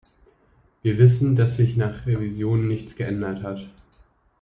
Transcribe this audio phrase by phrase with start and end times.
[0.81, 3.69] Wir wissen, dass sich nach Revisionen nichts geändert hat.